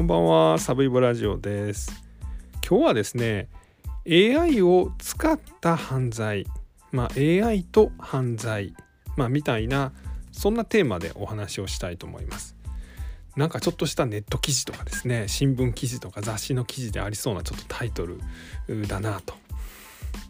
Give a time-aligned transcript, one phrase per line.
[0.00, 2.02] こんばんは、サブイボラジオです。
[2.66, 3.50] 今日はですね、
[4.08, 6.46] AI を使った犯罪、
[6.90, 8.74] まあ、AI と犯罪、
[9.18, 9.92] まあ、みたいな
[10.32, 12.56] そんなテーマでお話をしたいと思います。
[13.36, 18.20] なんかちょっとしたネット記事とかですね新聞記事とか雑誌の記事でありそうなちょっとタイトル
[18.88, 19.34] だなと。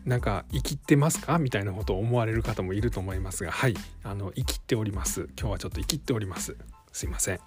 [0.04, 1.38] なんか生きてますか？
[1.38, 5.28] みたいなことを思われる方もいると思いますがはいあの生きております。
[5.38, 6.56] 今日はちょっと生きております。
[6.90, 7.40] すいません。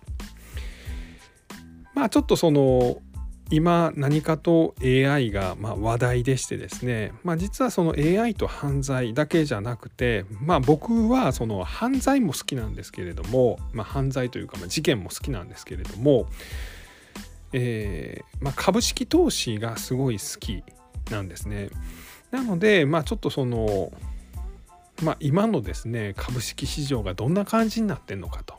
[1.93, 3.01] まあちょっとその
[3.49, 16.25] 今何かと AI がま話題でしてですね、まあ、実はその AI と犯罪だけじゃなくて、まあ、僕はその犯罪も好きなんですけれども、まあ、犯罪というかま事件も好きなんですけれども、
[17.51, 20.63] えー、ま、株式投資がすごい好き
[21.11, 21.69] なんですね。
[22.31, 23.91] なので、まあ、ちょっとその、
[25.03, 28.55] ま、今のですね株式市場がどんな感じになってんのかと。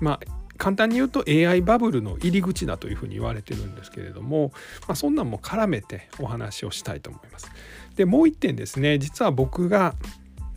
[0.00, 4.52] まあ簡単に言うと AI バブルの入り口だというふうに言われてるんですけれども、
[4.86, 7.50] まあ、そんなんも絡めてお話をしたいと思います。
[7.96, 8.98] でもう一点ですね。
[8.98, 9.94] 実は僕が、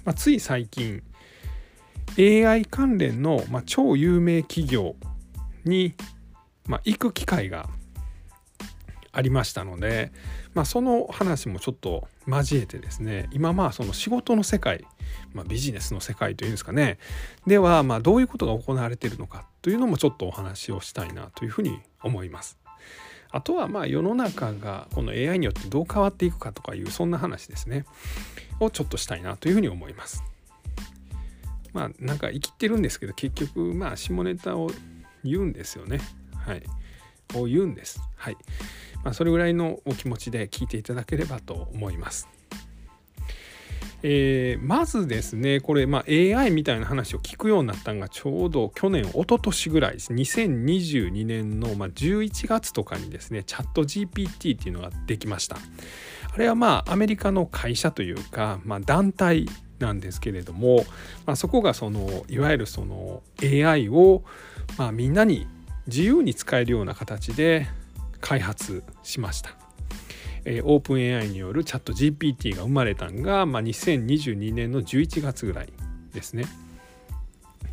[0.06, 1.02] まあ、つい最近
[2.18, 4.96] AI 関連の、まあ、超有名企業
[5.66, 5.94] に、
[6.66, 7.70] まあ、行く機会が
[9.12, 10.12] ありましたので、
[10.54, 13.30] まあ、その話もちょっと交えてですね。
[13.32, 14.86] 今まあその仕事の世界、
[15.34, 16.98] まあ、ビジネスの世界というんですかね。
[17.46, 22.58] ではまあどういうことが行われているのかというのもちょっとお話をしたいなというふうに思います。
[23.30, 27.84] あとはまあ世の中がこの AI によってどう変わっていくかとかいうそんな話ですね
[28.62, 30.24] をちょっとしたいなというふうに思います。
[31.74, 34.72] まあなんか生きてるんですけど結局まあ下ネタを
[35.26, 36.00] 言うんですよね。
[36.34, 36.64] はい。
[37.36, 38.00] を言うんです。
[38.16, 38.38] はい。
[39.04, 42.30] まあ、それぐらいのお気持ちで聞いていただければと思います。
[44.04, 55.58] えー、まずですねこれ、まあ、AI みたいな話を聞くようになったのがちょうど去年一昨年ぐらいです2022年の、まあ、11月とかにですねチャット GPT っていうのができました
[56.32, 59.48] あれはまあアメリカの会社というか、まあ、団体
[59.80, 60.86] なんですけれども、
[61.26, 64.24] まあ、そこがそのいわゆるその AI を、
[64.78, 65.48] まあ、みんなに
[65.88, 67.68] 自由に使えるような形で
[68.22, 69.57] 開発しました。
[70.50, 75.70] えー、オープン AI によるチャット GPT が生まれたのが、まあ、2022年の11月ぐらい
[76.14, 76.46] ですね。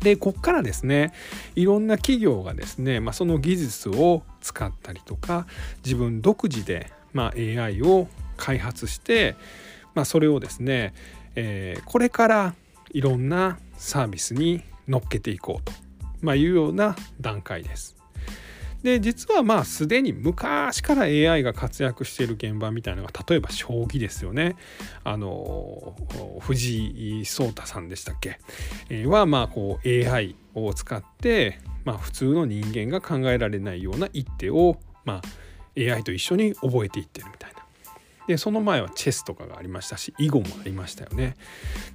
[0.01, 1.13] でこっからですね
[1.55, 5.47] いろんな企業がですね、まあ、その技術を使ったりとか
[5.83, 9.35] 自分独自で、まあ、AI を開発して、
[9.95, 10.93] まあ、それをですね、
[11.35, 12.55] えー、これから
[12.91, 15.71] いろんなサービスに乗っけていこうと、
[16.21, 17.94] ま、いうような段階です。
[18.85, 24.55] で実はまあすでに昔から AI が活躍している現場みたいなのが例えば将棋ですよね
[25.03, 25.95] あの
[26.39, 28.39] 藤井聡太さんでしたっけ、
[28.89, 35.21] えー、はまあこう AI を使って、まあ、普通の人間が考えられないような一手を、まあ、
[35.75, 37.65] AI と一緒に覚えていってるみたいな。
[38.27, 41.35] でその前はチェスとかがありましたし囲碁もありましたよね。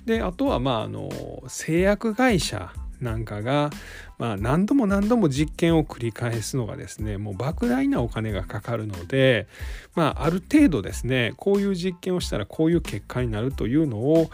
[0.07, 1.09] であとはまああの
[1.47, 3.71] 製薬会社なんかが、
[4.19, 9.47] まあ、何度も何度も実験を繰り返すのがですねもう莫大なお金がかかるので、
[9.95, 14.31] まあ、ある程度ですねこういう実験をしたらこういう結果になるというのを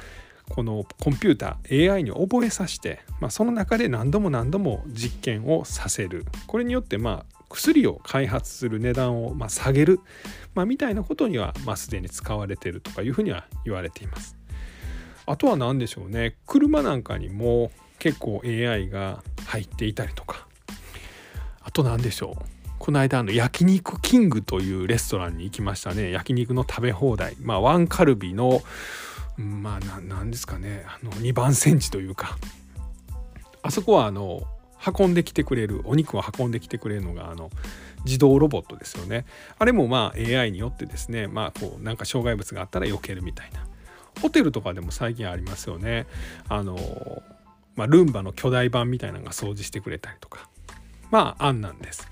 [0.49, 10.01] このコンピューター AI に覚えさせて、まあ、その中で何度も何度も実験をさせるこれによってまあ薬を開発する値段をま下げる、
[10.55, 14.37] まあ、みたいなことにはまあすでに使われているとかいうふうには言われています。
[15.27, 20.47] あとは何でしょうね車なんかにも結構 AI が入っていたりとか。
[21.63, 22.45] あと何でしょう。
[22.79, 26.11] この間あの焼肉キングというレストランに行きましたね。
[26.11, 27.37] 焼肉の食べ放題。
[27.41, 28.63] まあワンカルビの
[29.37, 30.85] まあ何ですかね。
[30.87, 32.39] あの2番センチというか。
[33.63, 34.43] あそこはあの
[34.99, 37.51] 運んできてくれるお肉を運んできてくれるのがあの
[38.05, 39.25] 自動ロボットですよね。
[39.59, 43.67] あれもまあ AI によってですねまあこうなんか障害物があったら避けるみたいな。
[44.23, 46.07] ホテルとかでも最近ありますよね。
[46.49, 46.77] あの
[47.77, 50.49] まあ、ルンバの巨大版みたいなのが掃除してくれたりとか
[51.11, 52.09] まあ案なんです。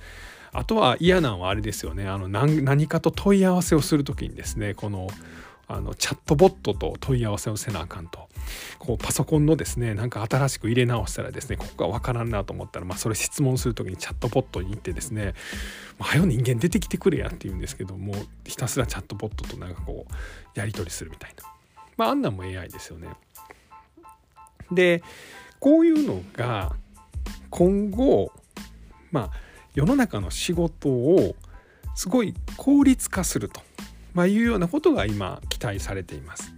[0.55, 5.08] あとは嫌なのはあれですよねあの何かと問い合わせをする時にですねこの
[5.66, 8.28] あのチャットボットと問い合わせをせなあかんと
[8.78, 15.34] こうパソコンのですねなんか新しく入れ直したらですねここが分からんなと思ったら、まあ、それ質問する時にチャットボットに行ってですね
[15.99, 18.14] 「はよ人間出てきてくれや」って言うんですけども
[18.44, 21.44] ひたすらチャットボットとなんかこうやり取りするみたいな
[21.96, 23.08] まああんなんも AI ですよね。
[24.70, 25.02] で
[25.64, 26.76] こういうのが
[27.49, 28.31] 今後
[29.11, 29.31] まあ
[29.75, 31.37] 世の中の仕事を
[31.94, 33.62] すごい効率化すると、
[34.12, 36.52] まあ、いうようなことが今期待されています。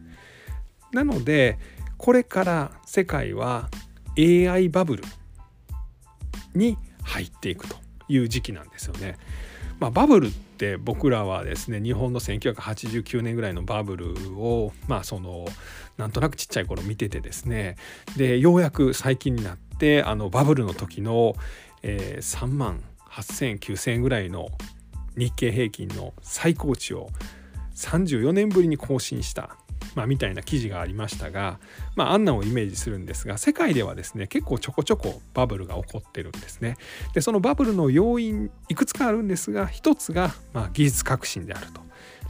[0.91, 1.56] なので
[1.99, 3.70] これから世界は
[4.19, 5.05] AI バブル
[6.56, 7.76] に入っていくと
[8.08, 9.19] いう時期なんですよね。
[9.78, 15.46] まあ、バブルって僕らはですね日本の1989年ぐらいのバブルをまあその
[15.99, 17.76] なんとなくちっちゃい頃見ててですね。
[18.17, 21.34] でようやく最近になってあのバブルの時の、
[21.82, 24.49] えー、3万8,0009,000円ぐらいの
[25.17, 27.08] 日経平均の最高値を
[27.75, 29.56] 34年ぶりに更新した。
[29.96, 31.58] まあ、みたいな記事がありましたが、
[31.96, 36.76] まあ、あんなをイメージするんですが世界ではですね結構ちょこちょこバブルが起こってるんですね。
[37.14, 41.81] でそのバブルの要因いくつかあるんですが一つが、ま、技術革新であると。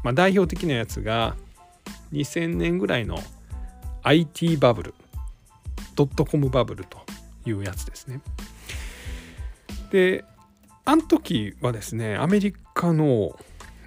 [0.04, 1.34] まあ、代表的なやつが
[2.12, 3.18] 2000年ぐらいの
[4.04, 4.94] IT バブル
[5.96, 6.98] ドットコムバブルと
[7.44, 8.20] いうやつですね。
[9.90, 10.24] で
[10.84, 13.36] あの時はですねアメリカの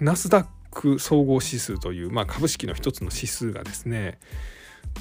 [0.00, 4.18] ナスダック総合指数という、まあ、株式の一つの指数がですね、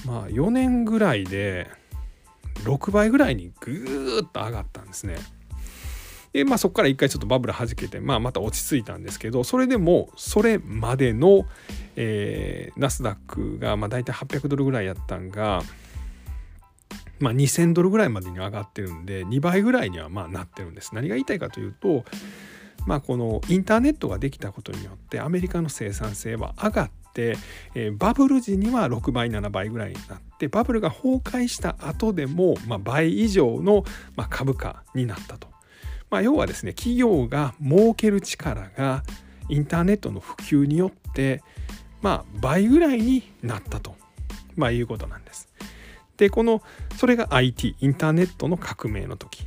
[0.05, 1.69] まあ、4年ぐらいで
[2.63, 5.17] 6倍ぐらいにぐーっと上がったんですね。
[6.33, 11.47] でまあ、そこから一回ちょっとバブルはじけて、まあ、また落ち着いたんですけどそれでもそれまでの、
[12.77, 15.63] ナスダックがまあ大体800ドルぐらいやったんが、
[17.19, 20.93] まあ、2000ドルぐらいまでに上がってるんで2倍ぐらいにはまあなってるんです。
[20.93, 22.05] 何が言いたいかというと
[22.89, 27.37] まあ、このインターネットができたことによってアメリカの生産性は上がって、
[27.75, 35.49] えー、バブル時には6倍7倍ぐらいになってバブルが崩壊した後でも、まあ、倍以上の、まあ、株価になったと。
[36.09, 39.03] まあ、要はですね企業が儲ける力が
[39.49, 41.43] インターネットの普及によって、
[42.01, 43.93] まあ、倍ぐらいになったと、
[44.55, 45.47] まあ、いうことなんです。
[46.17, 46.63] でこの
[46.97, 49.45] それが IT インターネットの革命の時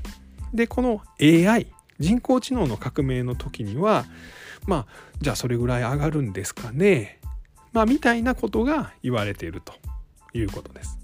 [0.55, 1.67] でこの AI
[2.03, 4.05] 人工知能の革命の時には
[4.67, 4.87] まあ
[5.21, 7.21] じゃあそれぐらい上がるんですかね
[7.73, 9.73] まあみたいなことが言われていると
[10.35, 10.99] いうことです。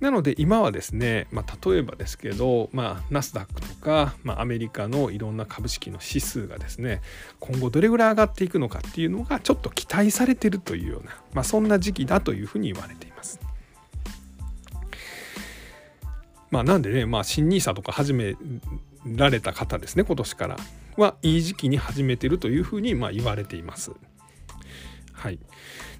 [0.00, 7.00] なので今はですね、まあ、例えばですけど、まあ、ナスダックとか、まあ、アメリカのいろんな株式の指数がですね
[7.40, 13.40] 今後どれぐらい上がっていくのかっていうのがちょっと期待されてるというような、まあ、そんな時期だというふうに言われています。
[16.50, 18.36] まあ、なんでね、まあ、新 NISA とか始め
[19.06, 20.56] られた方ですね今年から
[20.96, 23.92] はいい時期に始めてるというふうにま言われています。
[25.12, 25.38] はい、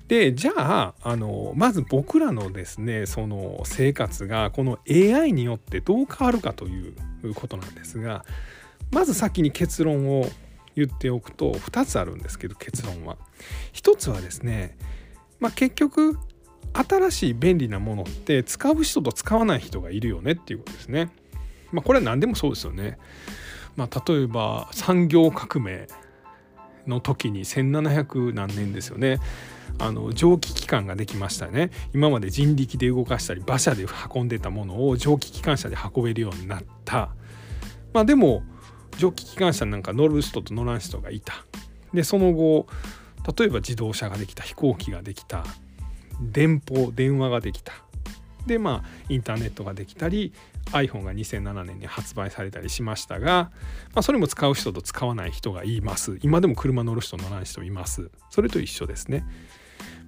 [0.08, 8.24] でじゃああのまず僕らのですねその生活がこの AI によってどう変わるかということなんですが
[8.90, 10.26] まず先に結論を
[10.76, 13.16] 言っておくと2つあるんですけど結論は。
[13.72, 14.76] 1つはですね、
[15.40, 16.18] まあ、結局
[16.72, 21.10] 新しい便利なものって使う人と使わない人がいるよねっていうことですね。
[21.74, 22.98] まあ、これは何でもそうですよね。
[23.76, 25.88] まあ、例えば産業革命
[26.86, 29.18] の時に1700何年ですよね。
[29.78, 31.70] あの蒸気機関ができましたね。
[31.92, 37.10] 今まで人力で動かしたり馬車で運んでたものを蒸気機関車で運べるようになった。
[37.92, 38.44] まあでも
[38.98, 41.44] 蒸気機関車なんか乗る人と乗らん人がいた。
[41.92, 42.66] でその後
[43.36, 45.44] 例えば自動車ができた飛行機ができた
[46.20, 47.72] 電報電話ができた。
[48.46, 50.32] でまあインターネットができたり
[50.72, 53.50] iPhone が2007年に発売されたりしましたが、
[53.94, 56.18] まあ、それも使う人と使わない人がいます。
[56.22, 58.10] 今でも車乗る人乗らない人います。
[58.30, 59.24] それと一緒ですね。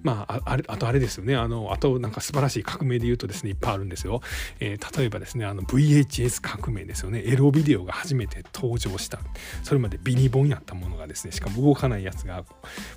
[0.03, 1.35] まあ、あれあとあれですよね。
[1.35, 4.21] あのあとなんか素晴らしい革命で言うとですねいっぱいあるんですよ、
[4.59, 7.23] えー、例えばですねあの VHS 革命ですよね。
[7.25, 9.19] エロビデオが初めて登場した。
[9.63, 12.45] それまでビニボンやったものがですねしかも動かないやつが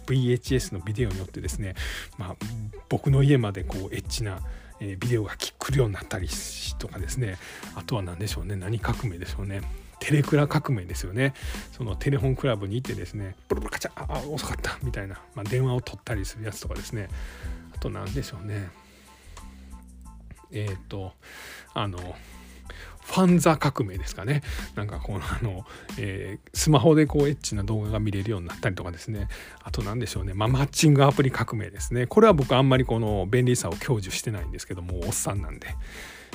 [0.06, 1.74] VHS のビデオによってですね、
[2.18, 2.36] まあ、
[2.88, 4.40] 僕の家までこうエッチな
[4.80, 6.28] えビデオが来るようになったり
[6.78, 7.38] とかですね。
[7.76, 8.56] あとは何でしょうね。
[8.56, 9.60] 何革命でしょうね。
[10.00, 11.34] テレクラ革命ですよね。
[11.72, 17.08] そのテレホンクラブに行ってですねブルブルカチャあ遅かったみたいな、まあ、電話を取ったりするやつとかですね
[17.74, 18.70] あと何でしょうね
[20.50, 21.12] えっ、ー、と
[21.74, 21.98] あの
[23.10, 24.42] ファンザ革命ですかね。
[24.76, 25.64] なんかこのあの、
[25.98, 29.26] えー、スマホでこうエッチな動画が見れるようになったりとかですね。
[29.64, 32.06] あと何でしょうね、まあ、マッチングアプリ革命ですね。
[32.06, 35.74] これは僕あんまりこの便利さを享受してないんですけどもおっさんなんで、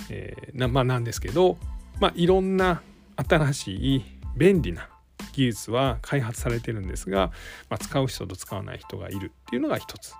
[0.10, 1.58] えー、なまあなんですけど、
[2.02, 2.82] まあ、いろんな
[3.16, 4.06] 新しい
[4.36, 4.90] 便利な
[5.32, 7.32] 技術は開発されてるんですが、
[7.70, 10.14] まあ、使う人と使わない人がいるっていうのが一つ。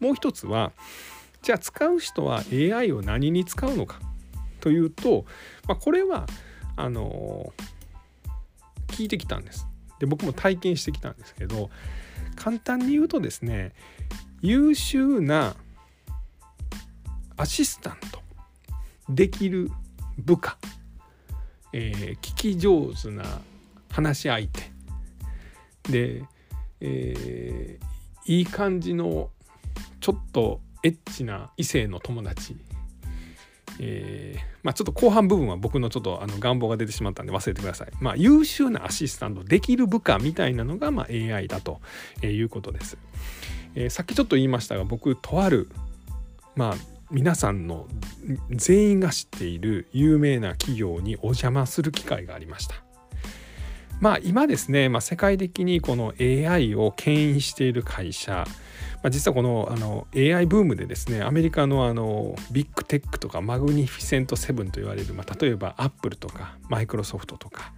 [0.00, 0.72] もう一つは
[1.42, 4.00] じゃあ使う人は AI を何に使うのか。
[4.60, 5.24] というと、
[5.66, 6.26] まあ、これは
[6.76, 7.52] あの
[8.88, 9.66] 聞いてきたんです。
[9.98, 11.70] で僕も体験してきたんですけど
[12.36, 13.72] 簡単に言うとですね
[14.40, 15.54] 優秀な
[17.36, 18.20] アシスタント
[19.10, 19.70] できる
[20.18, 20.56] 部下、
[21.72, 23.24] えー、聞き上手な
[23.90, 24.70] 話し相手
[25.90, 26.24] で、
[26.80, 29.30] えー、いい感じの
[30.00, 32.56] ちょっとエッチな異性の友達
[33.82, 37.88] えー、まあ、ちょっと後半部分は僕のちょっとあの願望が出てしまったんで忘れてください。
[38.00, 41.80] まあ、優秀なアシスタントできる部下みたいなのが、ま AI だと
[42.22, 42.98] いうことです。
[43.74, 45.70] えー、さっきちょっと言いましたが僕とある
[46.56, 46.74] まあ
[47.10, 47.86] 皆さんの
[48.50, 52.76] 全員が知っている有名な企業にお邪魔する機会がありました。
[54.00, 58.44] まあ今ですね、まあ、世界的にこの AI を牽引している会社、
[59.02, 67.72] まあ、実はこのあの AI ブームでですねアメリカのあのビッグテックとかマグニフィセントセブンと言われる、まあ、例えばアップルとかマイクロソフトとか、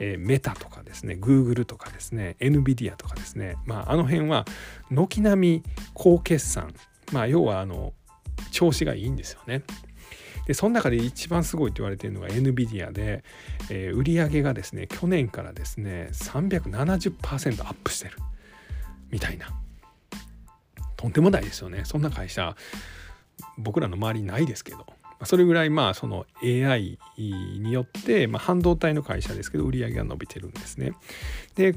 [0.00, 4.44] えー、メタとかですねグーグルとかですね NVIDIA とかですね、まあ、あの辺は
[4.90, 5.62] 軒並み
[5.94, 6.74] 高決算、
[7.12, 7.92] まあ、要はあの
[8.50, 9.62] 調子がいいんですよね。
[10.46, 13.24] でその中で一番すごいと言われているのが NVIDIA で、
[13.68, 18.16] えー、売上がですね去年からですね370%アップしてる
[19.10, 19.48] みたいな
[20.96, 22.56] とんでもないですよねそんな会社
[23.58, 24.86] 僕らの周りにないですけど
[25.24, 30.92] それぐらいまあその AI によって、まあ、半導体の会社ですけど売り上げが伸びてるんですね。
[31.54, 31.74] で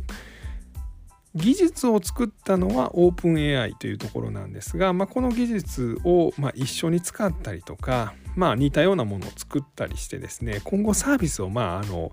[1.35, 12.11] 技術を作ったのは OpenAI というところなんですが、まあ、この技術をま一緒に使ったりとか、まあ、似たようなものを作ったりしてですね今後サービスをまああの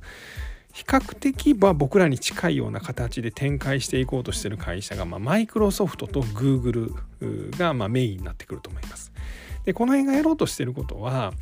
[0.77, 6.73] 比較的は僕らに近いような形で展開していこうとしている会社が、ま、マイクロソフトとグーグ
[7.19, 9.11] ルがまメインになってくると思います。
[9.65, 11.33] でこの辺がやろうとしていることは、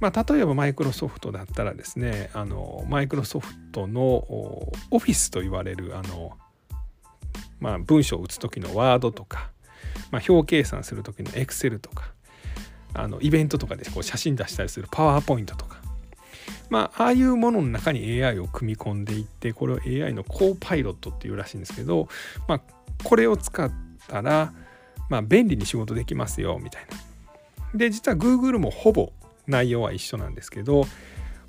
[0.00, 6.36] まあ、例えばマイクロソフトだったらですねあのマイクロソフトのオフィスと言われるあの
[7.60, 9.50] まあ、文章を打つ時のワードとか、
[10.10, 12.12] まあ、表計算する時のエクセルとか
[12.92, 15.80] あのイベントとかでこう写真出したりするパワーポイントとか、
[16.70, 22.08] まあ、ああいうものの中に AI を組み込んでいってこれを AI のコーパイロットっていうらしいんですけど、
[22.48, 22.60] まあ、
[23.02, 23.70] これを使っ
[24.08, 24.52] たら、
[25.08, 27.78] まあ、便利に仕事できますよみたいな。
[27.78, 29.12] で実は Google もほぼ
[29.46, 30.86] 内容は一緒なんですけど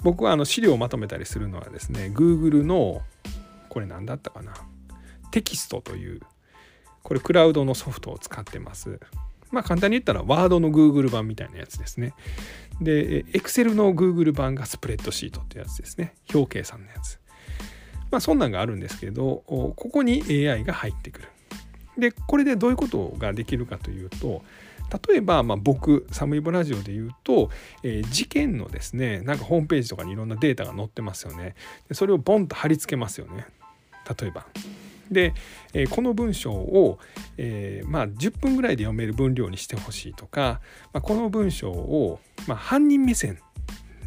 [0.04, 3.02] 僕はあの資料をまとめたりするのはですね Google の
[3.70, 4.54] これ何だったかな？
[5.32, 6.22] テキストという
[7.04, 9.00] これクラウドのソフトを使ってます。
[9.56, 12.14] まあ簡単に言ったらワードの Google 版みたいなやつですね。
[12.82, 16.14] で、Excel の Google 版がスプレッドシートってやつですね。
[16.34, 17.20] 表計算のやつ。
[18.12, 21.30] まあそんなんがあるんですけど、ここに AI が入ってくる。
[21.98, 24.44] で、これでどういうことができるかというと、
[25.08, 27.50] 例えば、まあ、僕サムイボラジオで言うと、
[27.82, 31.56] えー、事件のですねなんかホームページとかにいろんなデータが載ってますよね
[31.90, 33.48] でそれをボンと貼り付けますよね
[34.20, 34.46] 例えば
[35.12, 35.34] で、
[35.74, 37.00] えー、この文章を、
[37.38, 40.62] えー、まあ、10分ぐらいで読める分量にしてほしいとか、
[40.94, 43.40] まあ、この文章を、まあ、犯人目線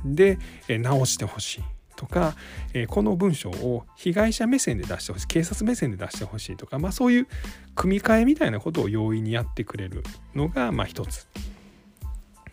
[0.05, 0.39] で、
[0.69, 1.65] え直してほしい
[1.97, 2.35] とか、
[2.73, 7.27] えこの文章を被害者目線で出してほしい警察目線で出してほしいとか、まあ、そういう
[7.75, 11.27] 組み替えみたいなことを容易にやってくれるのが、まあ、一つ。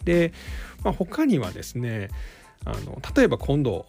[0.04, 0.34] で、
[0.84, 2.10] まあ、他にはですね
[2.66, 3.86] あの例えば今度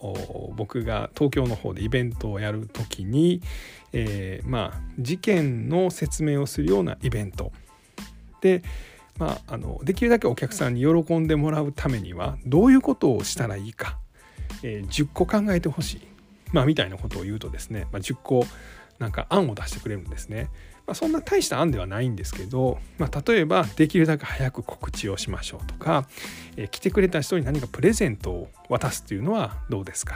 [0.54, 3.40] 僕が東京の方でイベントをやる時に、
[3.92, 7.52] えー、まあ事件の説明をするようなイベント
[8.42, 8.62] で、
[9.18, 13.98] まあ、あのできるだけお客さんに喜んでもらうためにはどういうことをしたらいいか、
[14.62, 16.00] えー、10個考えてほしい、
[16.52, 18.44] まあ、みたいなことを言うとですね、まあ、10個
[18.98, 20.48] なんか案を出してくれるんですね。
[20.86, 26.08] まあ、そんな大した案ではないんですけど、まあ、例えばできるだけ早く告知をしましょうとか、
[26.56, 30.14] えー、来てくれた人に何かプレゼントを渡すというのはどうですか？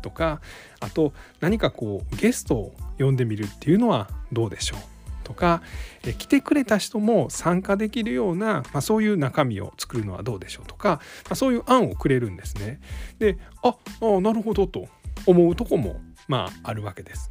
[0.00, 0.40] とか
[0.80, 4.80] あと何かこうゲストを呼んでみるっていうのはどうでしょう？
[5.24, 5.62] とか、
[6.04, 10.66] えー、来てくれた人も参加できるような、まあ、そういう中身を作るのはどうでしょう？
[10.66, 12.80] とか、まあ、そういう案をくれるんですね。
[13.18, 14.88] でああなるほどと
[15.26, 17.30] 思うとこもまああるわけです。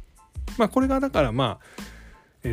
[0.58, 1.91] まあ、これがだからまあ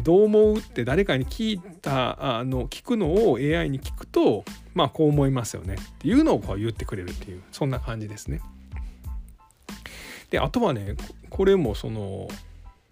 [0.04, 8.42] どう思うって誰かに聞いたあの聞くのを AI に聞くとまあこう思いますよねっていうのをこう言ってくれるっていうそんな感じですね。
[10.30, 10.96] であとはね
[11.32, 12.28] これもその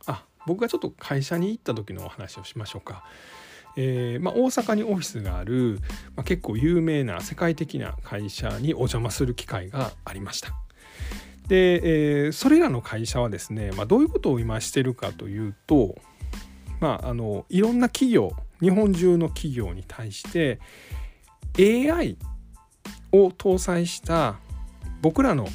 [0.07, 3.03] あ僕がちょっと会社に行った時のお話をしましょうか。
[3.79, 5.79] えーまあ、大阪にオフィスがある、
[6.15, 10.49] まあ、結構有名な世界的な会社にお邪魔する機会がありました。
[11.47, 15.95] で、えー、それらの会社はですね、まあ、どういうことを今してるかというと
[16.79, 20.59] まあ、あのいろんな企業日本中の企業に対して
[21.57, 22.17] AI
[23.11, 24.35] を搭載した
[25.01, 25.47] 僕らの,、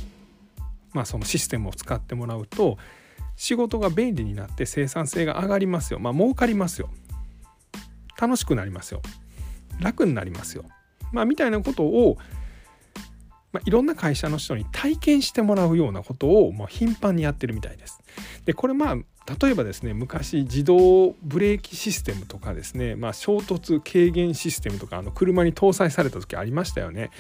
[0.93, 2.79] まあそのシステムを使ってもらうと
[3.37, 5.99] 仕事が便利になって生産性が上がりますよ。
[5.99, 6.91] まあ儲かりますよ。
[8.21, 9.02] 楽しくなりますよ。
[9.81, 10.64] 楽になりますよ。
[11.12, 12.19] まあみたいなことを
[13.52, 18.00] まあ、いろんな会社の人に体験してもらうようなことをもう頻繁にやってるみたいです。
[18.44, 18.97] でこれまあ
[19.40, 27.11] 例えばですね昔自動ブレーキシステムとかですね、まあ、衝突軽減システムとかあの車に搭載された時ありましたよね。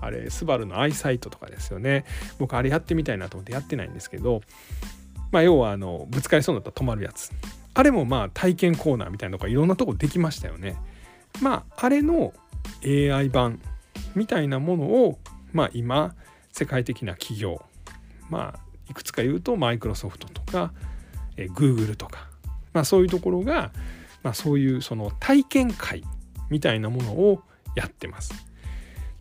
[0.00, 2.04] あれスバルのアイサイトとかですよね
[2.38, 4.42] 僕あれやってみたいなと思ってやってないんですけど
[5.30, 7.30] まあ要はあのぶつかりそうになったら止まるやつ
[7.72, 10.76] あれもまあ体験コーナーみたいなとかいろんなとこできましたよね
[11.40, 12.32] まああれの
[12.84, 13.60] AI 版
[14.16, 15.18] みたいなものを
[15.52, 16.14] まあ今
[16.52, 17.62] 世界的な企業
[18.30, 20.72] まあいくつか言うとマイクロソフトとか
[21.36, 22.28] え Google とか、
[22.72, 23.72] まあ、そういうところが、
[24.22, 26.04] まあ、そういうその体験会
[26.50, 27.42] みたいなものを
[27.74, 28.34] やってます。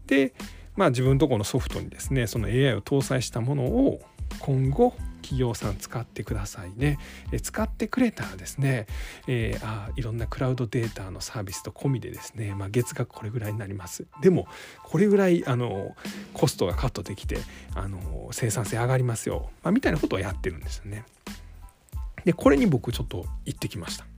[0.08, 0.34] で、
[0.76, 4.02] まあ、自分とこのソフトにですねその AI を搭載したものを
[4.40, 6.98] 今後企業さん使ってくださいね。
[7.32, 8.88] え使ってくれたらですね、
[9.28, 14.06] えー、あいろんなクラウドデータのサービスと込みでですね、まあ、月額これぐらいになります。
[14.22, 14.48] でも
[14.84, 15.96] これぐらいあの
[16.34, 17.38] コストがカットできて
[17.76, 21.06] あの生産性上がりますよ、まあ、みたいなことをやってるんですよね。
[22.26, 24.11] でこれに僕ちょっと行ってきました。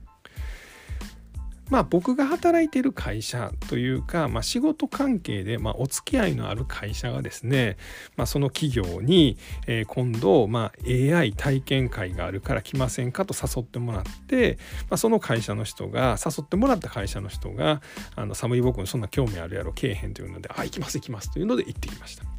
[1.70, 7.76] まあ僕が働いている会社というか、まあ、仕事関係で、まあ、お付き合いのある会社がですね、
[8.16, 14.58] まあ、その企業に、えー、今度、まあ、AI 体験会があるから来ませんかと誘ってもらって、
[14.90, 17.80] まあ、その会社の人が誘ってもらった会社の人が
[18.14, 22.33] あの寒い僕にそんな興味あるやろけえへんというのであ行きます行きますというので行ってきました。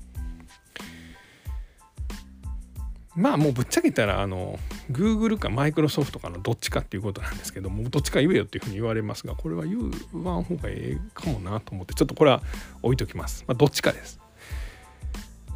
[3.15, 4.59] まあもうぶっちゃけたらあの
[4.91, 9.77] Google かマイクロソフトかのどっちかっていうことなんですけどもどっちか言えよっていうふうに言われますがこれは言
[10.13, 12.41] わん方がええかもなと思ってちょっとこれは
[12.83, 13.45] 置いときます。
[13.47, 14.19] まあ、どっちかです。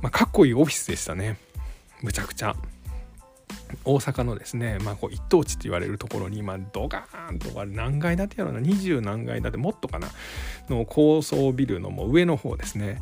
[0.02, 1.38] まあ、かっこいいオフィスでしたね。
[2.02, 2.56] むちゃくちゃ。
[3.84, 10.08] 大阪のですね、まあ、こう一等地って言われるところに今ドカーンとあれ何階建てやろうな20何階建てもっとかな
[10.70, 13.02] の高層ビルのもう上の方ですね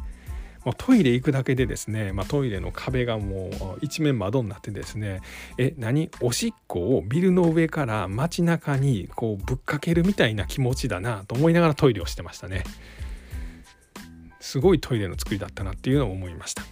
[0.68, 5.22] もうトイレ行くだけでですね、まあ、トイレの壁がもう一面窓になってですね
[5.58, 6.12] え何？
[6.20, 12.66] おしっこをビルの上から街中にこうぶっかけるみたいな気持ちだなと思いながらトイレをしてましたね。
[14.42, 16.64] すごいトイレの作りだったなっていうのを思いました。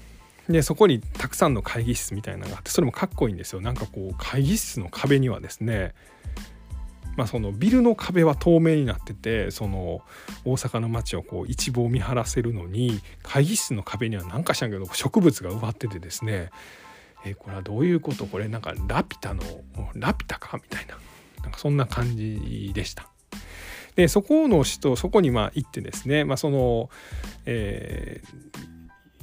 [0.49, 3.61] でそこにたくさんの会議室みたいなのがあってそれもかっこいいんですよ。
[3.61, 5.93] なんかこう会議室の壁にはですね
[7.15, 10.01] まあ、そのビルの壁は透明になっててその
[10.43, 16.49] 大阪の街をこう一望見晴らせるのに会議室の壁には何かしらんけど植物が植わっててですね。
[17.25, 18.25] えこれはどういうこと？
[18.25, 19.41] これなんかラピュタの
[19.95, 20.57] ラピュタか？
[20.57, 20.97] みたいな。
[21.41, 23.07] なんかそんな感じでした。
[23.95, 26.89] でそこの人そこにまあ行ってですね、まあ、その、
[27.45, 28.74] えー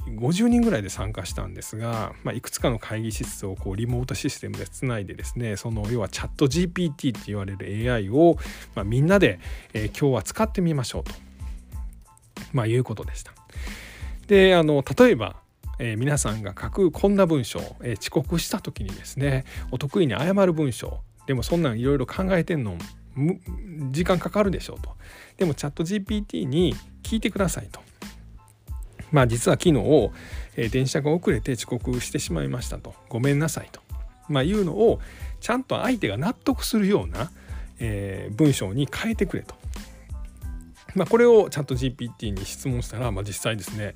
[0.07, 8.37] 50人ぐらいで参加したんですが、まあ、いくつかの会議室をこうリモートシステムでつないでですねその要はチャット GPT って言われる AI を、
[8.75, 9.39] まあ、みんなで、
[9.73, 11.11] えー、今日は使ってみましょうと、
[12.51, 13.33] まあ、いうことでした。
[14.27, 15.37] であの例えば
[15.79, 22.77] えー、皆さんが書くこんな文章、えー、遅刻した時にですねお得意に謝る文章でもそんなんいろいろ考えてんの
[23.91, 24.95] 時間かかるでしょうと
[25.37, 27.79] でもチャット GPT に聞いてくださいと
[29.13, 30.11] まあ実は昨日、
[30.57, 32.95] え、電車が遅れて遅刻してしまいましたと。
[33.09, 33.79] ごめんなさいと、
[34.27, 34.99] まあ、いうのを
[35.39, 37.31] ちゃんと相手が納得するような、
[37.79, 39.55] えー、文章に変えてくれと。
[40.95, 43.95] まあ、これをチャット GPT に質問したら、まあ、実際ですね、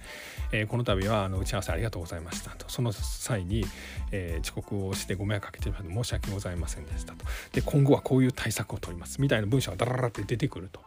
[0.51, 2.69] えー、この度はあの打ち合わせありがとうございましたと。
[2.69, 3.65] その際に、
[4.11, 7.25] えー、遅刻をしてご迷惑かけて申し訳ございませんでしたと。
[7.53, 9.19] で今後はこういう対策を取ります。
[9.19, 10.79] みたいな文章がダララって出てくると。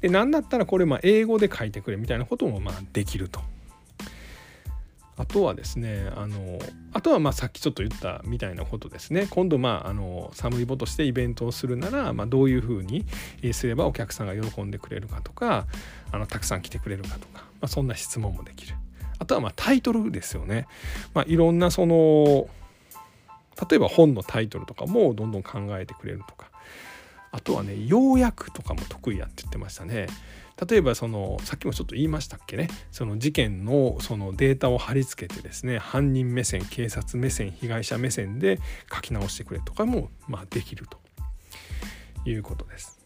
[0.00, 3.40] で何だったらこれまあ英語で書いてくれみたいなこともまあできると。
[5.16, 6.58] あとはですねあの
[6.92, 9.26] あとはまあさっきちょっと言ったみたいなことですね。
[9.28, 13.04] 今度まああのサムリボとしてイベントをするなら、まあ、どういうふうに
[13.52, 15.66] すればお客さんが喜んでくれるかとか
[16.10, 18.74] あのたくさん来てくれるかとか、まあ、そんな質問もできる。
[19.18, 20.66] あとはまあタイトルですよね、
[21.12, 22.48] まあ、いろんなその
[23.68, 26.50] 例えば本のタイトルとかもどんどん考えてくれるとか。
[27.32, 30.08] あとはね要約とかも得意やって言ってましたね。
[30.68, 32.68] 例えばそのさっきもちょっと言いましたっけね。
[32.90, 38.58] その事件のそのデータを貼り付けてですね犯人目線警察目線被害者目線で
[38.92, 40.98] 書き直してくれとかもまあできると。
[42.24, 42.98] いうことです。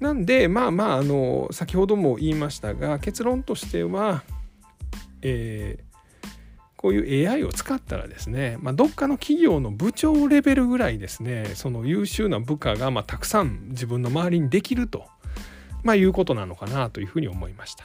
[0.00, 4.22] なんでまあまああの先ほども言いましたが結論としては、
[5.22, 6.28] えー、
[6.76, 15.06] こういう AI を使ったらですね、まあ、どっかの企業の部長レベルぐらいですねその優秀な部下がまあたくさん自分の周りにできると。
[15.82, 17.84] まあ、いうことなのかなというふうに思いました。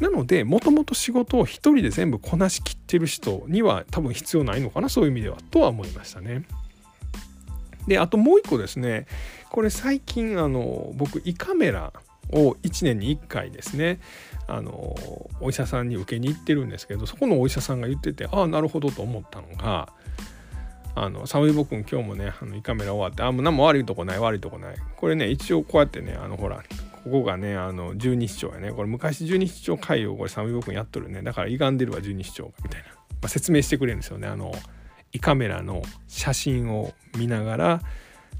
[0.00, 6.42] なのでもともと仕事を一人で全部こなしきってる人には多分必要ないのかなそういう意味ではとは思いましたね。
[7.86, 9.06] であともう一個ですね
[9.50, 11.92] これ最近あの僕胃カメラ
[12.32, 14.00] を1年に1回ですね
[14.46, 14.96] あの
[15.40, 19.92] お医者さんに受けに行ってるんですけどそこのお医者さんが言っててああなるほどと思ったのが
[20.94, 26.62] あのサムイボ君今日もねあの胃カメラ終わってあもう何も悪いとこない悪いとこないこれね一応こうやってねあのほら
[27.04, 28.72] ここがねあの十二指腸やね。
[28.72, 31.22] これ昔十二指腸海をこれ寒い僕やっとるね。
[31.22, 34.28] だから歪んでるわ十二指腸みたいな、まあ、説明してくれるんですよね。
[34.28, 34.52] あの
[35.12, 37.80] 胃カメラの写真を見ながら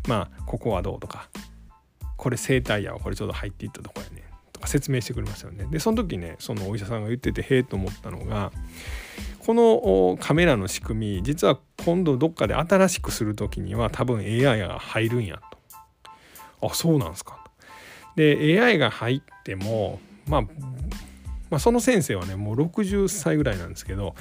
[0.08, 1.28] まあここはどうとか。
[2.16, 3.00] これ生体やわ。
[3.00, 4.22] これちょうど入っていったとこやね。
[4.52, 5.66] とか説明してくれますよね。
[5.70, 8.52] でその時ねそのお医者さんが言っててへえと思ったのが
[9.40, 15.58] このカメラの仕組み実は今度どっかで新しくする時には多分 AI が入るんやと。
[16.68, 17.41] あそうなんですか。
[18.16, 24.14] で AI が入っても、まあ、まあその先生はねもう60歳ぐらいなんですけど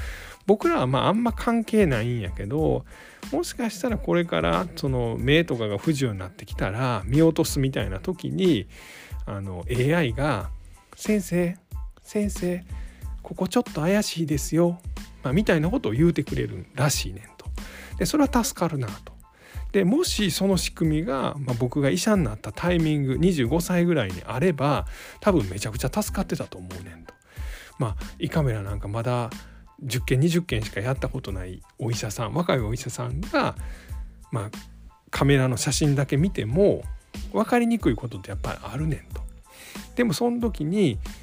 [0.47, 2.85] 僕らはまああんま関係ないんやけど
[3.31, 8.67] もしかしたらこれからその目とかが不自由になってきたら見落とすみたいな時に
[9.25, 10.49] あの AI が
[10.95, 11.57] 「先生
[12.01, 12.63] 先生
[13.21, 14.79] ここちょっと怪しいですよ」
[15.23, 17.45] まあ、みたいなことを言うてくれるらしいねんと。
[17.97, 19.10] でそれは助かるなと。
[19.71, 24.85] でもしその仕組みが、まあ、僕が医者になったタイミング25歳ぐらいにあれば
[25.21, 27.13] 多分めちゃくちゃ助かってたと思うねんと。
[27.79, 29.29] まあ胃カメラなんかまだ
[29.83, 33.55] 10件20件しかやったことないお医者さん若いお医者さんが、
[34.31, 34.51] まあ、
[35.09, 36.83] カメラの写真だけ見ても
[37.33, 39.21] 分かりにくいことってやっぱりあるねんと。
[39.95, 40.99] でもその時に「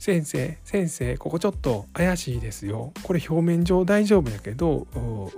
[0.00, 2.94] 先生先生ここちょっと怪しいですよ。
[3.02, 4.86] これ表面上大丈夫やけど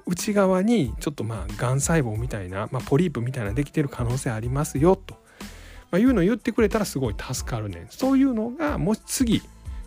[0.06, 5.16] 内側にちょっとまあがん細胞みたいな、まあ、ポリープみたいなできてる可能性ありますよ」と、
[5.90, 7.86] まあ、いうのを言ってくれたらすごい助かるねん。
[7.90, 9.42] そういうのがもし次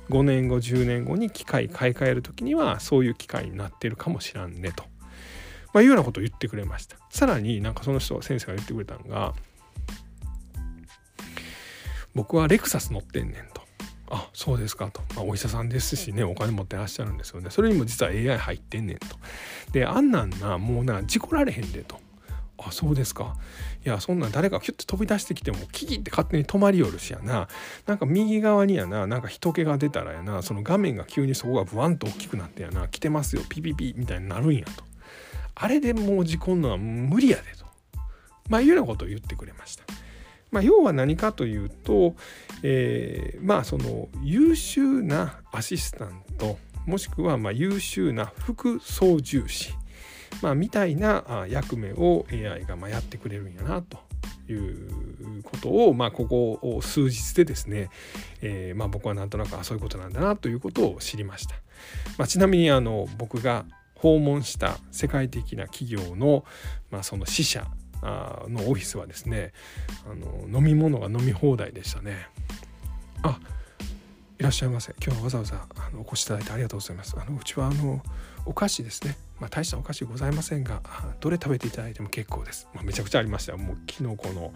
[0.10, 4.84] 5年後10年後に機械買い替える時にはそういう機械になってるかもしらんねと、
[5.74, 6.98] まあ、いうようなことを言ってくれました。
[7.10, 9.34] さらになんかその人先生が言ってくれたのが
[12.14, 13.65] 僕はレクサス乗ってんねんと。
[14.10, 17.50] あそうですかと、まあ、お医者さんですしねお金持ってらっしゃるんですよね。
[17.50, 19.08] それにも実は AI 入ってんねんと。
[19.72, 22.00] であんなんなもうな事故られへんでと。
[22.58, 23.36] あそうですか。
[23.86, 27.48] いやそんなん誰かキュッて飛び出してきてもキキって勝手に止まりよるしやな。
[27.86, 34.84] なんか右側にやななんか人気が出たらやなその画面が急にそこがブワンと大きくなってやな来てますよピピピみたいになるんやと。
[35.56, 37.66] あれでもう事故んのは無理やでと。
[38.50, 39.84] まあいうようなことを言ってくれました。
[40.52, 42.16] まあ、要は何かというと、
[42.64, 49.74] えー、まあその優秀なアシスタントもしくはま優秀な副操縦士
[50.42, 54.00] まあ、みたいな役目を AI がまやってくれるんやなと
[54.52, 57.90] いうことを、まあ、ここ数日でですね、
[58.42, 61.56] えー、まあ、僕はなんとなくあそういうことなんだなということを知りました。
[62.18, 66.46] まあ、ちなみにあの僕が訪問した世界的な企業の,、
[66.92, 67.68] まあその支社
[68.50, 69.54] のオフィスはですね
[70.10, 72.28] あの飲み物が飲み放題でしたね。
[73.24, 73.40] あ
[74.38, 74.94] いらっしゃいませ。
[75.02, 77.16] 今日はわざわざあのお越しいただいてありがとうございます。
[77.18, 78.02] あのうちはあの
[78.46, 79.16] お菓子ですね。
[79.40, 80.82] まあ、大したお菓子ございませんが
[81.20, 83.58] どれ食べていただいても結構です、まあ、めちゃくちゃありました。
[83.58, 84.54] もうきのこの、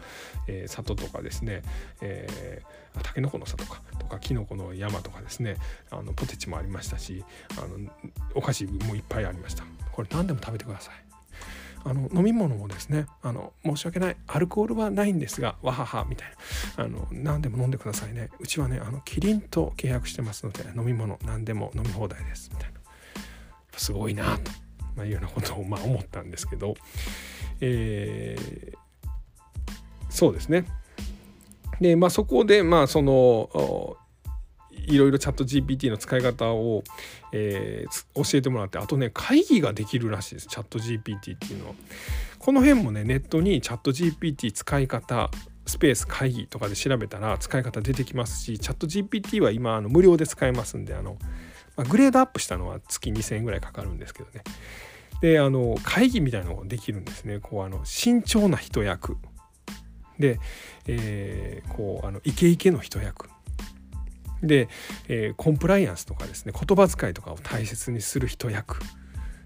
[0.47, 1.63] えー、里とかですね、
[2.01, 3.81] えー、たけのこの里か。
[3.97, 5.57] とかきのこの山とかですね。
[5.91, 7.23] あのポテチもありましたし
[7.57, 7.89] あの
[8.35, 9.63] お菓子もいっぱいありました。
[9.91, 11.08] これ何でも食べてください。
[11.85, 16.29] あの飲み物もですねあの申し訳ないアルコールはないんですがわははみたい
[16.77, 16.83] な。
[16.85, 18.29] あの何でも飲んでくださいね。
[18.39, 22.49] うちはねあのキリンと契約してますので飲み物何でも飲み放題です。
[22.53, 22.79] みたいな。
[23.77, 24.51] すごいなと。
[24.95, 26.75] まあ、いうようなことをまあ思ったんですけど、
[27.61, 28.77] えー、
[30.09, 30.65] そうですね。
[31.79, 33.97] でまあそこでまあその
[34.89, 36.83] いろいろチャット GPT の使い方を、
[37.31, 41.73] えー、教えてもらってあとね会議ができるらしいですチャット GPT っていうのは。
[42.39, 45.29] この辺もねネットにチャット GPT 使い方
[45.65, 51.17] スペース会議とかで調べたら使い方出てきますしチャット GPT は今あの無料で使えますんであの、
[51.75, 54.41] まあ、グレードアップしたのは月2000円ぐらいかかるんですけどね。
[55.21, 57.39] であの会議みたいなのができるんですね。
[57.39, 59.17] こうあの慎重な人役。
[60.17, 60.39] で、
[60.87, 63.29] えー、こうあのイケイケの人役。
[64.43, 64.69] で、
[65.07, 68.79] えー、コンプライアンスとかですね言葉遣いとかを大切にする人役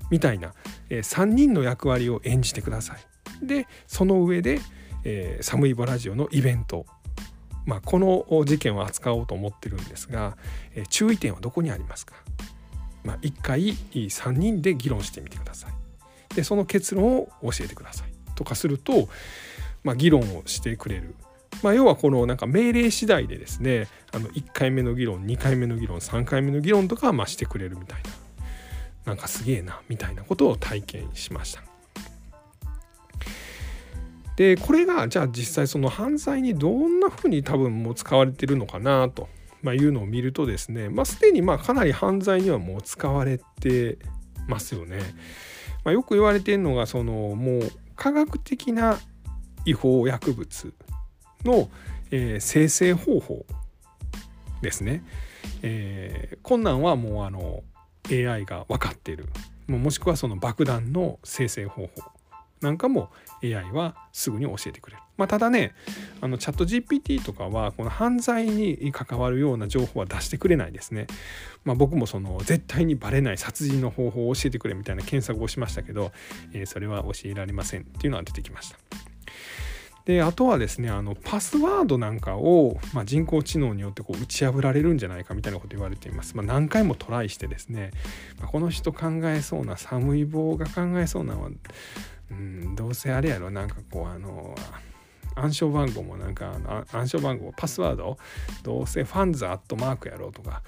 [0.09, 0.53] みたいな、
[0.89, 3.45] えー、3人の役割を演じてください。
[3.45, 4.59] でその上で、
[5.03, 6.85] えー、サムイボラジオのイベント
[7.65, 10.35] まあ、この事件を扱おうと思ってるんですが、
[10.75, 12.15] えー、注意点はどこにありますか？
[13.05, 16.35] まあ、1回3人で議論してみてください。
[16.35, 19.07] でその結論を教えてくださいとかすると、
[19.83, 21.15] まあ、議論をしてくれる。
[21.63, 28.11] まあ、要はこのなんか命令次第でですねあの1回目の議論2回目の議論3回目の議論とかはましてくれるみたいな
[29.05, 31.63] なんかすげえなみたいなことを体験しました。
[34.35, 39.29] でこれがじゃあ実際その犯罪にどんなふうに多分もう使われてるのかなと
[39.63, 43.97] ま、いうのを見るとですね、まあ、すでにまあかなり犯罪にはもう使われて
[44.47, 44.99] ますよね。
[45.85, 48.99] まあ、よく言われてるのがそのもう科学的な
[49.65, 50.73] 違法薬物
[51.45, 51.69] の、
[52.11, 53.45] えー、生成方法
[54.61, 55.03] ですね、
[55.61, 57.63] えー、困難はもうあの
[58.09, 59.27] AI が分かっている
[59.67, 61.91] もしくはその爆弾の生成方法
[62.63, 63.09] なんかも
[63.43, 65.03] AI はすぐに教えてくれる。
[65.17, 65.75] まあ、ただね
[66.21, 71.07] あのチャット GPT とかはこの犯罪に関わるような情報は出してくれないですね。
[71.65, 76.11] まあ、僕もその絶対にバレない殺人の方法を教えてくれみたいな検索をしましたけど、
[76.53, 79.12] えー、それは教えられませんっていうのが出てきました。
[80.05, 86.35] であとはですねあのパスワードなんかを、まあ、人工知能によってこう打ち破られるんじゃないかみたいなこと言われています。
[86.35, 87.91] まあ、何回もトライしてですね、
[88.39, 91.49] まあ、この人考えそうな寒い棒が考えそうなのは、
[92.31, 94.55] うん、どうせあれやろなんかこうあの
[95.35, 96.53] 暗証番号もなんか
[96.91, 98.17] 暗証番号パスワード
[98.63, 100.61] どうせファンズアットマークやろうとか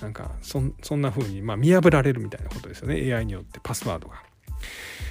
[0.00, 4.33] なんかそんな風にまあ見破られるみたいなことですよね AI によってパスワードが。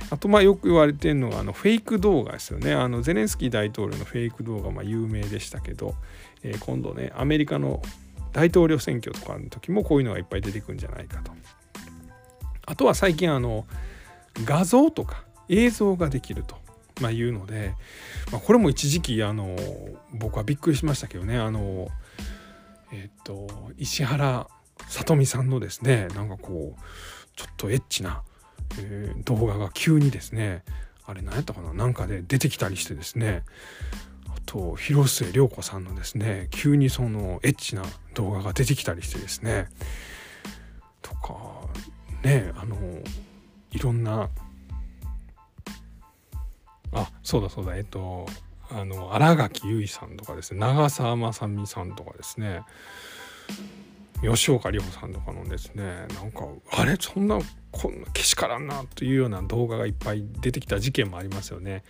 [0.09, 2.73] あとまあよく言われてるのはあのフェイク動画ですよね。
[2.73, 5.95] あのゼレンスキー大統領のフェイク動画まあ有名でしたけど、
[6.43, 7.81] えー、今度ねアメリカの
[8.31, 11.31] 大統領選挙とかの時もこういうのがいっぱい出てくるんじゃないかと。
[12.65, 13.65] あとは最近あの
[14.45, 16.55] 画像とか映像ができると、
[17.01, 17.73] まあ、いうので、
[18.31, 19.55] まあ、これも一時期あの
[20.13, 21.37] 僕はびっくりしましたけどね。
[21.37, 21.89] あの
[22.91, 24.47] えっ、と石原
[24.87, 26.81] さとみさんのですねなんかこう
[27.35, 28.21] ちょっとエッチな
[28.79, 30.63] えー、動画が急にですね
[31.05, 33.43] あれ何やったかななんかで出てきたりしてですね。
[34.27, 37.83] あと広末涼子さんのですね急にそのエッチな
[38.13, 39.67] 動画が出てきたりしてですね。
[41.01, 41.35] とか
[42.23, 42.77] ねあの
[43.71, 44.29] いろんな
[46.93, 48.25] あそうだそうだえっと
[48.69, 52.61] あの新垣結衣さんとかですね長澤まさみさんとかですね。
[54.23, 57.39] 吉岡里帆さんとかのですねなんかあれそんな
[57.71, 61.83] こんなけしからんなというような動画がいっぱい出てきた事件もありますよね。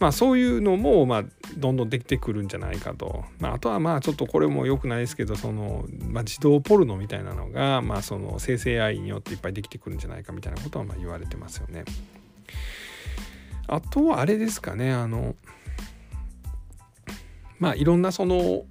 [0.00, 1.24] まあそういうのもまあ
[1.56, 11.84] どんどんできてくるんじゃないかと、まあ、あとはまあちょっとこれも良くないですけどその、まあ、自動ポルノみたいなのが、まあ、その生成 AI によっていっぱいできてくるんじゃないかみたいなことはまあ言われてますよね。
[13.66, 15.36] あとはあれですかねあの
[17.58, 18.64] まあいろんなその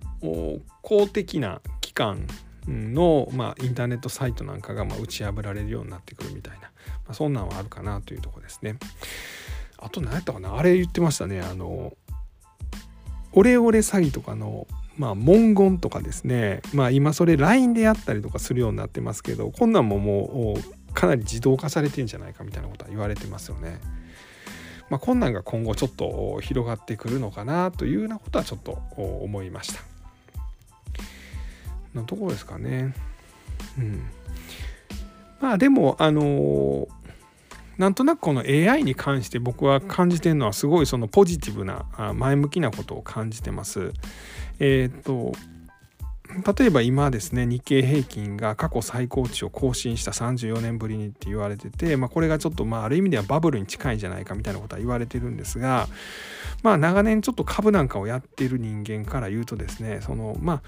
[0.82, 2.28] 公的な機関
[2.68, 6.70] の、まあ、インターネットサイトなんかがまあ打ち破られるようになってくるみたいな、ま
[7.10, 8.78] あ、そんなんはあるかなというとこですね。
[9.78, 10.58] あと何やったかな？
[10.58, 11.94] あれ言ってましたねあの
[13.34, 23.80] オレオレ詐欺とかのまあ文言とかですねまあ今それ LINE でやったりとかするようになってますけどこんなんももうかなり自動化されてんじゃないかみたいなことは言われてますよね。
[24.90, 29.82] まあ、困難が今後ちょっと広がってくるのかなというようなことはちょっと思いました。
[31.96, 32.94] のところですかね。
[33.78, 34.04] うん、
[35.40, 36.88] まあでもあのー、
[37.78, 43.94] なんとなくこの AI に関して僕は感じてるのはすごいそのポジティブな前向きなことを感じてます。
[44.60, 45.34] えっ、と
[46.58, 55.88] 例えば今ですね日経平均が過去最高値を更新した34年ぶりにって言われてて、まあ、これがちょっとまあある意味ではバブルに近いんじゃないかみたいなことは言われてるんですが
[56.64, 60.62] まあ長年ちょっと株なんかをやってる人間から言うとですねそのまあ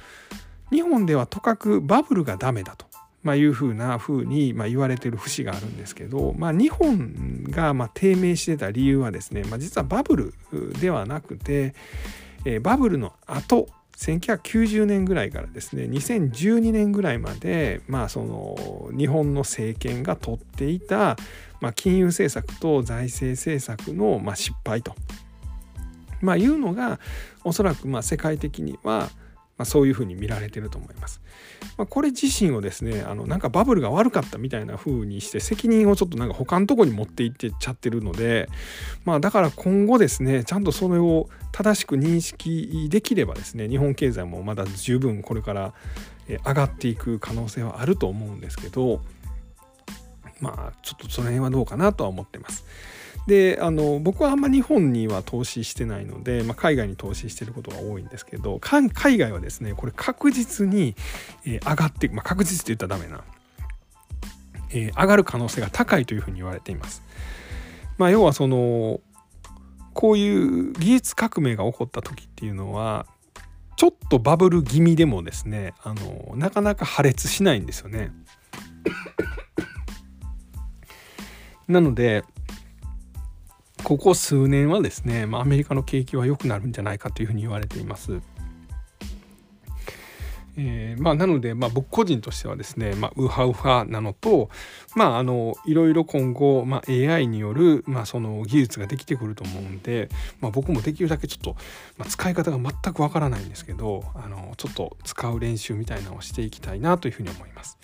[0.71, 2.85] 日本ではとかくバブルがダメだと。
[3.23, 10.33] まあ、いうふうなふうにま言われてる節があるんですけど、まあ、日本がま低迷してた理由はですね、まあ、実はバブル
[10.79, 11.73] ではなくて、
[12.45, 21.17] えバブルの後1990年ぐらいからですね2012年ぐらいまで、まあ、その日本の政権が取っていた、
[21.61, 24.95] まあ、金融政策と財政政策の、ま、失敗と、
[26.21, 26.99] まあ、いうのが
[27.43, 29.09] おそらくま世界的には
[29.63, 31.21] あ、そういうふうに見られてると思います。
[31.77, 38.49] まあ、これ自身をですねあのなんかバブルが悪かったみたいな風にして責任をちょっとなんか他のとこに持っていってちゃってるので、
[39.03, 45.73] まあ、だから今後ですねちゃんとそれを正しく認識できればですね日本経済もまだ十分これから
[46.27, 49.01] 上がっていく可能性はあると思うんですけど
[50.39, 52.65] まあちょっとその辺はどうかなとは思ってます。
[53.27, 60.95] であの僕はあんま日本には投資してないので、まあ、海外に投資してることが多いんですけど海外はですねこれ確実に、
[61.45, 63.23] え、上がっていく、まあ、確実って言ったらダメな、
[64.69, 67.01] えー、上がる可能性が高いというふうに言われています。
[67.97, 68.99] まあ、要はその
[69.93, 73.05] こういう技術革命が起こった時っていうのは
[73.77, 78.11] ちょっとバブル気味でもですねあのなかなか破裂しないんですよね。
[81.67, 82.23] なので
[83.85, 88.19] ここ数年はですね、まあ、アメリカの景気は良くなるんじゃないかというふうに言われています。
[90.57, 94.49] えー、まあ、なので、まあ、僕個人としてはですね、まあ、ウハウハなのと、
[94.95, 100.09] まあ、あのいろいろ今後、まあ、AI による、まあ、その技術ができてくると思うんで、
[100.41, 101.55] まあ、僕もできるだけちょっと、
[101.97, 107.77] まあ、使い方が全くわからないんですけどあのちょっと使う練習みたいなのをしていきたいなというふうに思います。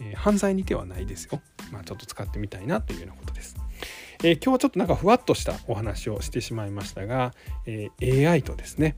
[0.00, 1.40] えー、犯罪に手はないですよ、
[1.72, 3.56] まあ、ちょっと使ってみたいなというようなことです。
[4.22, 7.32] えー、今日はちょっとなんかふわっとしたお話をしてしまいましたが、
[7.66, 8.96] えー、AI とですね、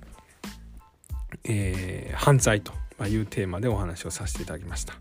[1.45, 2.73] えー、犯罪と
[3.07, 4.95] いうテーマでお話をさせていただきました。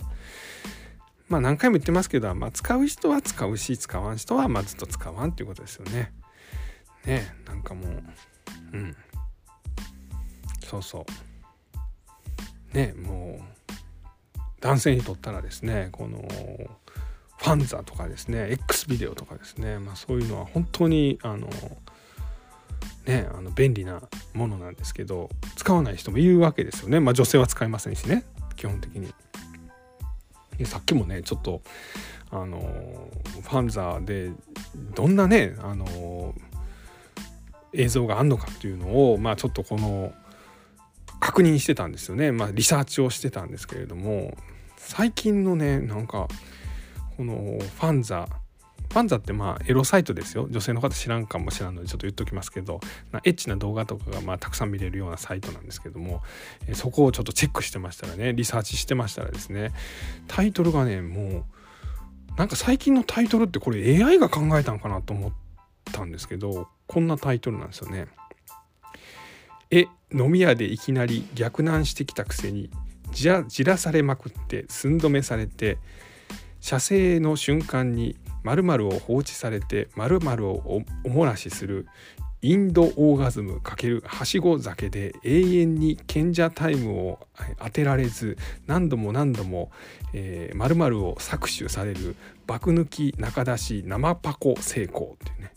[1.29, 6.13] まあ何回も言ってますけど、まあ、使う人は使うし使わん人はまずっと使わんっていうことですよね。
[7.05, 8.03] ねなんかもう
[8.73, 8.95] うん
[10.63, 11.05] そうそ
[12.73, 16.23] うねもう男性にとったらですねこの
[17.37, 21.47] ファンザとかですね X ビデオとかですね、まあ、そういうのは本当にあの
[23.05, 24.01] ねあの便利な
[24.33, 28.23] ものなんですけど使わない人もいるわけですよねまあ女性は使いませんしね
[28.55, 29.13] 基本的に。
[30.57, 31.61] でさっきもねちょっと
[32.31, 32.59] あの
[33.43, 34.31] ファンザで
[34.95, 36.33] どんなねあの
[37.73, 40.13] 映像があんのかっていうのをまあちょっとこの
[41.19, 44.35] 確認してたんですよねまあリサーチをしてたんですけれども
[44.77, 46.27] 最近のねなんか
[47.17, 48.27] このファンザ
[48.89, 52.79] ファンザってまあエロサイトですよ女性の方知らんかもしれんのでちょっと言っときますけど
[53.25, 56.21] エッチな動画とかがまあたくさん見れるようなサイトなんですけども
[56.73, 59.73] そこをちょっとチェックしてましたらねリサーチしてましたらですね
[60.27, 61.43] タイトルがねもう
[62.37, 65.33] なんか最近のタイトルってこれ AI が考えたんかなと思っ
[65.91, 68.07] たんですけどこんなタイトルなんですよね。
[69.69, 72.69] え飲み屋でいきなり逆難してきたくせに
[73.11, 75.77] じらじらされまくって寸止めされて
[76.67, 81.87] 射精の瞬間に〇〇を放置されて〇〇をおもらしする
[82.41, 87.19] インドオーガズム×はしご酒で永遠に賢者タイムを
[87.63, 89.71] 当てられず何度も何度も、
[90.13, 95.53] えー、〇〇を搾取される爆抜き中出し生パコ成功っていうね。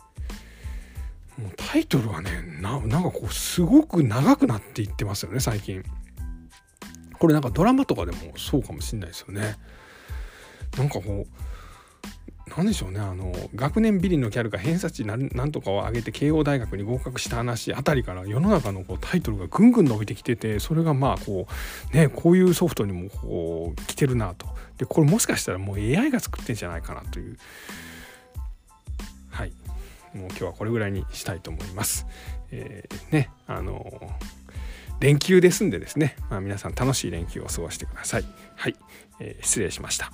[1.38, 5.83] もうタイトルはねなんかこうすごく長くなっていってますよね最近。
[7.18, 9.57] これなんかドラマとかでもそうかもしんないですよね。
[10.76, 11.40] なんかこう
[12.56, 21.46] 何でしょうねあの学年ビリのキャラが偏差値なんとかを上げて慶応大学に合格した話あたりから世の中のこうタイトルがぐんぐん伸びてきててそれがまあこ
[21.92, 24.46] うねこういうソフトにもこう来てるなと
[24.78, 27.37] でこれもしかしたらもう AI が作ってんじゃないかなという
[29.30, 29.52] はい
[30.14, 32.06] もう今日はこれぐらいにしたいと思います。
[32.50, 34.11] えー、ねあの
[34.98, 38.24] 連休ですんでですね、まあ、皆さん楽しい連休を過ごしてください。
[38.56, 38.76] はい、
[39.20, 40.12] えー、失礼しました。